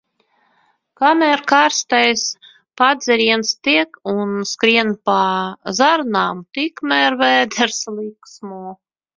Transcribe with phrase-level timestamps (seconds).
[1.01, 2.23] Kamēr karstais
[2.81, 5.19] padzēriens tek un skrien pa
[5.81, 8.65] zarnām, tikmēr vēders līksmo.